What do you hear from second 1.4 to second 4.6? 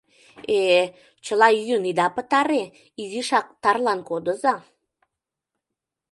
йӱын ида пытаре, изишак тарлан кодыза.